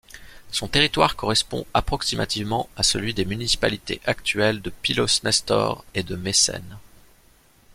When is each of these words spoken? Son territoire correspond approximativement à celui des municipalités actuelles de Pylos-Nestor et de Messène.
Son 0.49 0.67
territoire 0.67 1.15
correspond 1.15 1.67
approximativement 1.75 2.67
à 2.75 2.81
celui 2.81 3.13
des 3.13 3.23
municipalités 3.23 4.01
actuelles 4.07 4.59
de 4.63 4.71
Pylos-Nestor 4.71 5.85
et 5.93 6.01
de 6.01 6.15
Messène. 6.15 6.79